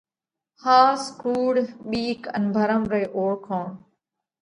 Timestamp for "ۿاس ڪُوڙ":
0.63-1.53